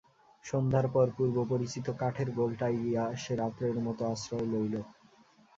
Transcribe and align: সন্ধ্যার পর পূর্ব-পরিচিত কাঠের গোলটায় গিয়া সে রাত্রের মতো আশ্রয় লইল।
সন্ধ্যার 0.45 0.85
পর 0.87 1.07
পূর্ব-পরিচিত 1.17 1.87
কাঠের 1.99 2.29
গোলটায় 2.31 2.77
গিয়া 2.83 3.03
সে 3.15 3.33
রাত্রের 3.35 3.77
মতো 3.85 4.03
আশ্রয় 4.13 4.47
লইল। 4.51 4.75